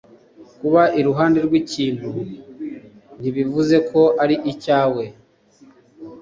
Kuba 0.59 0.81
iruhande 0.99 1.39
rw'ikintu 1.47 2.09
ntibivuzeko 3.19 4.01
ari 4.23 4.35
icyawe 4.51 5.03